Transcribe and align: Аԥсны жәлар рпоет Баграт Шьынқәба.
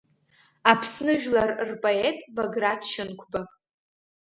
Аԥсны 0.71 1.13
жәлар 1.21 1.49
рпоет 1.69 2.17
Баграт 2.35 2.81
Шьынқәба. 2.91 3.41